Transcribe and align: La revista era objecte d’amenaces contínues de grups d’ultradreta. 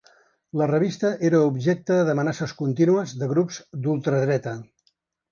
La 0.59 0.67
revista 0.69 1.09
era 1.27 1.41
objecte 1.49 1.97
d’amenaces 2.07 2.53
contínues 2.61 3.13
de 3.19 3.27
grups 3.35 3.59
d’ultradreta. 3.85 4.55